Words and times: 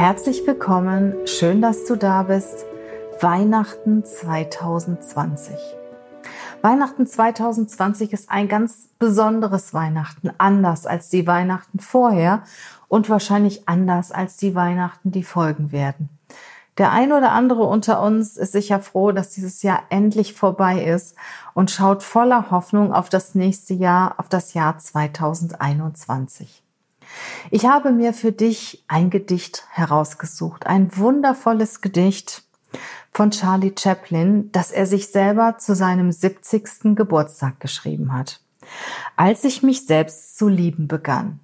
Herzlich 0.00 0.46
willkommen, 0.46 1.14
schön, 1.26 1.60
dass 1.60 1.84
du 1.84 1.94
da 1.94 2.22
bist. 2.22 2.64
Weihnachten 3.20 4.02
2020. 4.02 5.54
Weihnachten 6.62 7.06
2020 7.06 8.14
ist 8.14 8.30
ein 8.30 8.48
ganz 8.48 8.88
besonderes 8.98 9.74
Weihnachten, 9.74 10.30
anders 10.38 10.86
als 10.86 11.10
die 11.10 11.26
Weihnachten 11.26 11.80
vorher 11.80 12.44
und 12.88 13.10
wahrscheinlich 13.10 13.68
anders 13.68 14.10
als 14.10 14.38
die 14.38 14.54
Weihnachten, 14.54 15.10
die 15.10 15.22
folgen 15.22 15.70
werden. 15.70 16.08
Der 16.78 16.92
ein 16.92 17.12
oder 17.12 17.32
andere 17.32 17.64
unter 17.64 18.00
uns 18.00 18.38
ist 18.38 18.52
sicher 18.52 18.80
froh, 18.80 19.12
dass 19.12 19.32
dieses 19.32 19.62
Jahr 19.62 19.82
endlich 19.90 20.32
vorbei 20.32 20.82
ist 20.82 21.14
und 21.52 21.70
schaut 21.70 22.02
voller 22.02 22.50
Hoffnung 22.50 22.94
auf 22.94 23.10
das 23.10 23.34
nächste 23.34 23.74
Jahr, 23.74 24.14
auf 24.16 24.30
das 24.30 24.54
Jahr 24.54 24.78
2021. 24.78 26.62
Ich 27.50 27.66
habe 27.66 27.92
mir 27.92 28.12
für 28.12 28.32
dich 28.32 28.84
ein 28.88 29.10
Gedicht 29.10 29.64
herausgesucht, 29.70 30.66
ein 30.66 30.96
wundervolles 30.96 31.80
Gedicht 31.80 32.42
von 33.12 33.30
Charlie 33.30 33.74
Chaplin, 33.76 34.52
das 34.52 34.70
er 34.70 34.86
sich 34.86 35.08
selber 35.08 35.58
zu 35.58 35.74
seinem 35.74 36.12
70. 36.12 36.94
Geburtstag 36.94 37.60
geschrieben 37.60 38.12
hat. 38.12 38.40
Als 39.16 39.44
ich 39.44 39.62
mich 39.62 39.86
selbst 39.86 40.36
zu 40.36 40.48
lieben 40.48 40.86
begann. 40.86 41.40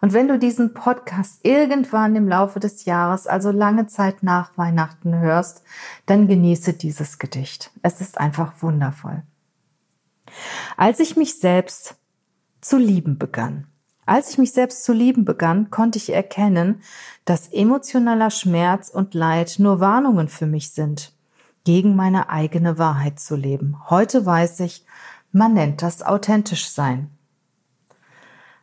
Und 0.00 0.12
wenn 0.12 0.28
du 0.28 0.38
diesen 0.38 0.74
Podcast 0.74 1.40
irgendwann 1.44 2.16
im 2.16 2.28
Laufe 2.28 2.60
des 2.60 2.84
Jahres, 2.84 3.26
also 3.26 3.50
lange 3.50 3.86
Zeit 3.86 4.22
nach 4.22 4.56
Weihnachten 4.56 5.16
hörst, 5.18 5.62
dann 6.06 6.26
genieße 6.28 6.72
dieses 6.72 7.18
Gedicht. 7.18 7.70
Es 7.82 8.00
ist 8.00 8.18
einfach 8.18 8.54
wundervoll. 8.60 9.22
Als 10.76 11.00
ich 11.00 11.16
mich 11.16 11.38
selbst 11.38 11.96
zu 12.60 12.76
lieben 12.76 13.18
begann. 13.18 13.66
Als 14.08 14.30
ich 14.30 14.38
mich 14.38 14.52
selbst 14.52 14.84
zu 14.84 14.94
lieben 14.94 15.26
begann, 15.26 15.68
konnte 15.70 15.98
ich 15.98 16.14
erkennen, 16.14 16.80
dass 17.26 17.48
emotionaler 17.48 18.30
Schmerz 18.30 18.88
und 18.88 19.12
Leid 19.12 19.56
nur 19.58 19.80
Warnungen 19.80 20.28
für 20.28 20.46
mich 20.46 20.70
sind, 20.70 21.12
gegen 21.64 21.94
meine 21.94 22.30
eigene 22.30 22.78
Wahrheit 22.78 23.20
zu 23.20 23.36
leben. 23.36 23.76
Heute 23.90 24.24
weiß 24.24 24.60
ich, 24.60 24.86
man 25.30 25.52
nennt 25.52 25.82
das 25.82 26.00
authentisch 26.00 26.70
sein. 26.70 27.10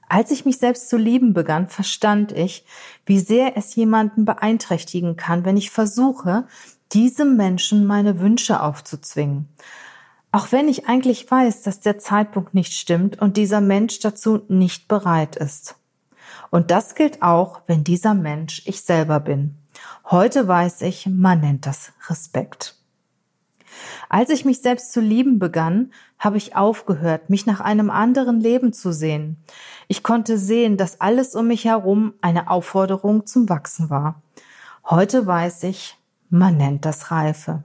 Als 0.09 0.31
ich 0.31 0.45
mich 0.45 0.57
selbst 0.57 0.89
zu 0.89 0.97
lieben 0.97 1.33
begann, 1.33 1.69
verstand 1.69 2.31
ich, 2.31 2.66
wie 3.05 3.19
sehr 3.19 3.55
es 3.55 3.75
jemanden 3.75 4.25
beeinträchtigen 4.25 5.16
kann, 5.16 5.45
wenn 5.45 5.57
ich 5.57 5.69
versuche, 5.69 6.47
diesem 6.91 7.38
Menschen 7.38 7.85
meine 7.85 8.19
Wünsche 8.19 8.63
aufzuzwingen 8.63 9.47
auch 10.36 10.52
wenn 10.52 10.67
ich 10.67 10.86
eigentlich 10.89 11.31
weiß, 11.31 11.61
dass 11.61 11.80
der 11.80 11.97
Zeitpunkt 11.97 12.53
nicht 12.53 12.73
stimmt 12.73 13.22
und 13.22 13.38
dieser 13.38 13.61
Mensch 13.61 14.02
dazu 14.02 14.41
nicht 14.50 14.89
bereit 14.89 15.38
ist. 15.38 15.78
Und 16.52 16.72
das 16.72 16.94
gilt 16.94 17.22
auch, 17.22 17.61
wenn 17.67 17.86
dieser 17.86 18.14
Mensch 18.14 18.61
ich 18.66 18.81
selber 18.81 19.22
bin. 19.22 19.56
Heute 20.11 20.45
weiß 20.45 20.81
ich, 20.81 21.08
man 21.08 21.39
nennt 21.39 21.66
das 21.66 21.94
Respekt. 22.09 22.75
Als 24.09 24.30
ich 24.30 24.44
mich 24.44 24.61
selbst 24.61 24.91
zu 24.91 25.00
lieben 25.00 25.39
begann, 25.39 25.94
habe 26.19 26.36
ich 26.36 26.53
aufgehört, 26.53 27.30
mich 27.30 27.45
nach 27.45 27.61
einem 27.61 27.89
anderen 27.89 28.41
Leben 28.41 28.73
zu 28.73 28.91
sehen. 28.91 29.38
Ich 29.88 30.03
konnte 30.03 30.38
sehen, 30.38 30.75
dass 30.75 31.00
alles 31.00 31.33
um 31.33 31.47
mich 31.47 31.63
herum 31.63 32.13
eine 32.19 32.50
Aufforderung 32.50 33.25
zum 33.25 33.47
Wachsen 33.47 33.89
war. 33.89 34.22
Heute 34.83 35.25
weiß 35.25 35.63
ich, 35.63 35.95
man 36.30 36.58
nennt 36.58 36.83
das 36.83 37.09
Reife. 37.09 37.63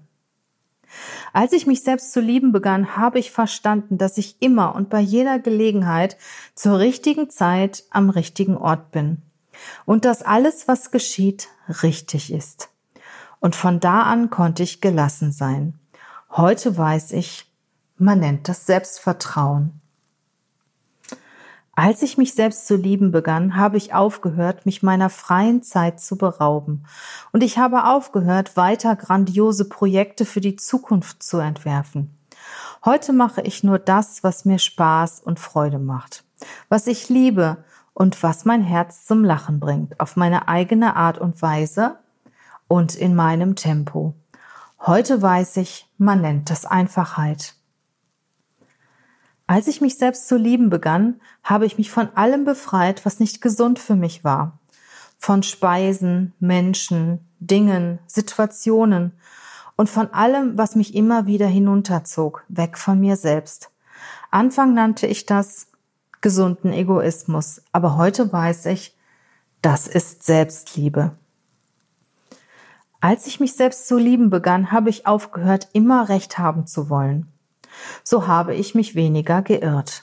Als 1.32 1.52
ich 1.52 1.66
mich 1.66 1.82
selbst 1.82 2.12
zu 2.12 2.20
lieben 2.20 2.52
begann, 2.52 2.96
habe 2.96 3.18
ich 3.18 3.30
verstanden, 3.30 3.98
dass 3.98 4.18
ich 4.18 4.40
immer 4.40 4.74
und 4.74 4.90
bei 4.90 5.00
jeder 5.00 5.38
Gelegenheit 5.38 6.16
zur 6.54 6.78
richtigen 6.78 7.30
Zeit 7.30 7.84
am 7.90 8.10
richtigen 8.10 8.56
Ort 8.56 8.90
bin 8.90 9.22
und 9.84 10.04
dass 10.04 10.22
alles, 10.22 10.68
was 10.68 10.90
geschieht, 10.90 11.48
richtig 11.82 12.32
ist. 12.32 12.70
Und 13.40 13.56
von 13.56 13.80
da 13.80 14.02
an 14.02 14.30
konnte 14.30 14.62
ich 14.62 14.80
gelassen 14.80 15.32
sein. 15.32 15.78
Heute 16.30 16.76
weiß 16.76 17.12
ich, 17.12 17.50
man 17.96 18.20
nennt 18.20 18.48
das 18.48 18.66
Selbstvertrauen. 18.66 19.79
Als 21.82 22.02
ich 22.02 22.18
mich 22.18 22.34
selbst 22.34 22.66
zu 22.66 22.76
lieben 22.76 23.10
begann, 23.10 23.56
habe 23.56 23.78
ich 23.78 23.94
aufgehört, 23.94 24.66
mich 24.66 24.82
meiner 24.82 25.08
freien 25.08 25.62
Zeit 25.62 25.98
zu 25.98 26.18
berauben. 26.18 26.84
Und 27.32 27.42
ich 27.42 27.56
habe 27.56 27.86
aufgehört, 27.86 28.54
weiter 28.54 28.96
grandiose 28.96 29.66
Projekte 29.66 30.26
für 30.26 30.42
die 30.42 30.56
Zukunft 30.56 31.22
zu 31.22 31.38
entwerfen. 31.38 32.18
Heute 32.84 33.14
mache 33.14 33.40
ich 33.40 33.64
nur 33.64 33.78
das, 33.78 34.22
was 34.22 34.44
mir 34.44 34.58
Spaß 34.58 35.20
und 35.20 35.40
Freude 35.40 35.78
macht, 35.78 36.22
was 36.68 36.86
ich 36.86 37.08
liebe 37.08 37.64
und 37.94 38.22
was 38.22 38.44
mein 38.44 38.60
Herz 38.60 39.06
zum 39.06 39.24
Lachen 39.24 39.58
bringt, 39.58 39.98
auf 40.00 40.16
meine 40.16 40.48
eigene 40.48 40.96
Art 40.96 41.16
und 41.16 41.40
Weise 41.40 41.98
und 42.68 42.94
in 42.94 43.14
meinem 43.14 43.56
Tempo. 43.56 44.12
Heute 44.80 45.22
weiß 45.22 45.56
ich, 45.56 45.88
man 45.96 46.20
nennt 46.20 46.50
das 46.50 46.66
Einfachheit. 46.66 47.54
Als 49.50 49.66
ich 49.66 49.80
mich 49.80 49.98
selbst 49.98 50.28
zu 50.28 50.36
lieben 50.36 50.70
begann, 50.70 51.20
habe 51.42 51.66
ich 51.66 51.76
mich 51.76 51.90
von 51.90 52.08
allem 52.14 52.44
befreit, 52.44 53.04
was 53.04 53.18
nicht 53.18 53.40
gesund 53.40 53.80
für 53.80 53.96
mich 53.96 54.22
war. 54.22 54.60
Von 55.18 55.42
Speisen, 55.42 56.34
Menschen, 56.38 57.26
Dingen, 57.40 57.98
Situationen 58.06 59.10
und 59.74 59.90
von 59.90 60.14
allem, 60.14 60.56
was 60.56 60.76
mich 60.76 60.94
immer 60.94 61.26
wieder 61.26 61.48
hinunterzog, 61.48 62.44
weg 62.46 62.78
von 62.78 63.00
mir 63.00 63.16
selbst. 63.16 63.72
Anfang 64.30 64.72
nannte 64.72 65.08
ich 65.08 65.26
das 65.26 65.66
gesunden 66.20 66.72
Egoismus, 66.72 67.60
aber 67.72 67.96
heute 67.96 68.32
weiß 68.32 68.66
ich, 68.66 68.96
das 69.62 69.88
ist 69.88 70.22
Selbstliebe. 70.22 71.16
Als 73.00 73.26
ich 73.26 73.40
mich 73.40 73.54
selbst 73.54 73.88
zu 73.88 73.98
lieben 73.98 74.30
begann, 74.30 74.70
habe 74.70 74.90
ich 74.90 75.08
aufgehört, 75.08 75.70
immer 75.72 76.08
Recht 76.08 76.38
haben 76.38 76.68
zu 76.68 76.88
wollen. 76.88 77.29
So 78.10 78.26
habe 78.26 78.56
ich 78.56 78.74
mich 78.74 78.96
weniger 78.96 79.40
geirrt. 79.40 80.02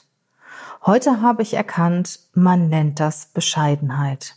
Heute 0.86 1.20
habe 1.20 1.42
ich 1.42 1.52
erkannt, 1.52 2.20
man 2.32 2.70
nennt 2.70 3.00
das 3.00 3.26
Bescheidenheit. 3.26 4.36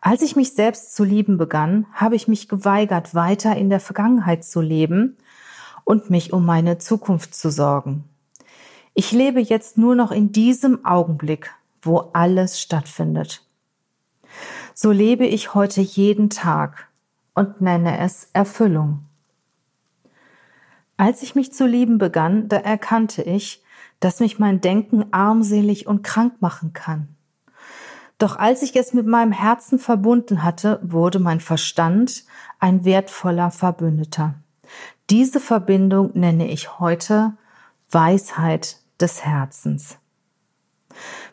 Als 0.00 0.22
ich 0.22 0.36
mich 0.36 0.54
selbst 0.54 0.94
zu 0.94 1.02
lieben 1.02 1.36
begann, 1.36 1.86
habe 1.92 2.14
ich 2.14 2.28
mich 2.28 2.48
geweigert, 2.48 3.12
weiter 3.12 3.56
in 3.56 3.70
der 3.70 3.80
Vergangenheit 3.80 4.44
zu 4.44 4.60
leben 4.60 5.16
und 5.82 6.10
mich 6.10 6.32
um 6.32 6.46
meine 6.46 6.78
Zukunft 6.78 7.34
zu 7.34 7.50
sorgen. 7.50 8.04
Ich 8.94 9.10
lebe 9.10 9.40
jetzt 9.40 9.76
nur 9.76 9.96
noch 9.96 10.12
in 10.12 10.30
diesem 10.30 10.84
Augenblick, 10.84 11.50
wo 11.82 12.10
alles 12.12 12.60
stattfindet. 12.60 13.44
So 14.74 14.92
lebe 14.92 15.26
ich 15.26 15.54
heute 15.54 15.80
jeden 15.80 16.30
Tag 16.30 16.86
und 17.34 17.60
nenne 17.60 17.98
es 17.98 18.30
Erfüllung. 18.32 19.09
Als 21.00 21.22
ich 21.22 21.34
mich 21.34 21.50
zu 21.50 21.64
lieben 21.64 21.96
begann, 21.96 22.50
da 22.50 22.58
erkannte 22.58 23.22
ich, 23.22 23.62
dass 24.00 24.20
mich 24.20 24.38
mein 24.38 24.60
Denken 24.60 25.06
armselig 25.14 25.86
und 25.86 26.02
krank 26.02 26.42
machen 26.42 26.74
kann. 26.74 27.08
Doch 28.18 28.38
als 28.38 28.60
ich 28.60 28.76
es 28.76 28.92
mit 28.92 29.06
meinem 29.06 29.32
Herzen 29.32 29.78
verbunden 29.78 30.44
hatte, 30.44 30.78
wurde 30.82 31.18
mein 31.18 31.40
Verstand 31.40 32.24
ein 32.58 32.84
wertvoller 32.84 33.50
Verbündeter. 33.50 34.34
Diese 35.08 35.40
Verbindung 35.40 36.10
nenne 36.12 36.50
ich 36.50 36.78
heute 36.78 37.32
Weisheit 37.90 38.76
des 39.00 39.24
Herzens. 39.24 39.96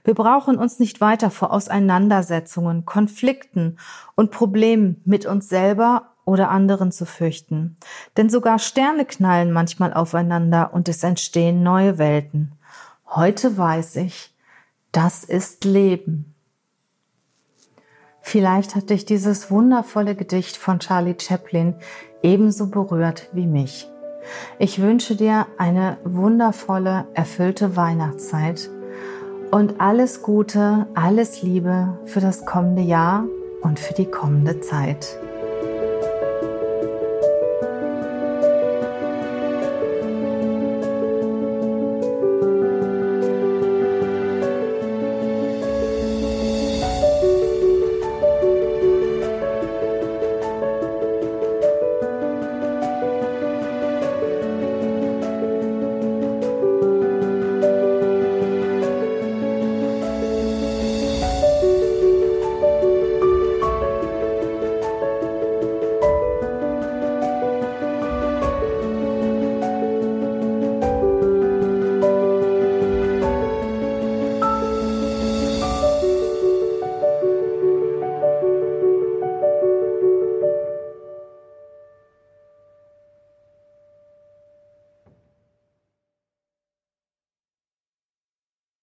Wir 0.04 0.14
brauchen 0.14 0.58
uns 0.58 0.80
nicht 0.80 1.02
weiter 1.02 1.32
vor 1.32 1.52
Auseinandersetzungen, 1.52 2.86
Konflikten 2.86 3.78
und 4.16 4.32
Problemen 4.32 5.02
mit 5.06 5.26
uns 5.26 5.50
selber 5.50 6.14
oder 6.26 6.50
anderen 6.50 6.92
zu 6.92 7.06
fürchten. 7.06 7.78
Denn 8.18 8.30
sogar 8.30 8.60
Sterne 8.60 9.06
knallen 9.06 9.52
manchmal 9.52 9.94
aufeinander 9.94 10.74
und 10.74 10.90
es 10.90 11.04
entstehen 11.04 11.64
neue 11.64 11.98
Welten. 11.98 12.54
Heute 13.08 13.58
weiß 13.58 13.96
ich, 13.98 14.36
das 14.92 15.24
ist 15.24 15.64
Leben. 15.64 16.36
Vielleicht 18.22 18.76
hat 18.76 18.90
dich 18.90 19.06
dieses 19.06 19.50
wundervolle 19.50 20.16
Gedicht 20.16 20.58
von 20.58 20.80
Charlie 20.80 21.16
Chaplin 21.18 21.76
ebenso 22.22 22.68
berührt 22.68 23.30
wie 23.32 23.48
mich. 23.48 23.90
Ich 24.60 24.82
wünsche 24.82 25.16
dir 25.16 25.48
eine 25.58 25.98
wundervolle, 26.04 27.08
erfüllte 27.14 27.78
Weihnachtszeit 27.78 28.70
und 29.52 29.80
alles 29.80 30.22
Gute, 30.22 30.88
alles 30.94 31.42
Liebe 31.42 31.98
für 32.06 32.20
das 32.20 32.46
kommende 32.46 32.82
Jahr 32.82 33.26
und 33.62 33.80
für 33.80 33.94
die 33.94 34.06
kommende 34.06 34.60
Zeit. 34.62 35.20